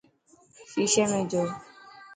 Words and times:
شيشي 0.71 1.05
۾ 1.17 1.19
جو. 1.31 1.43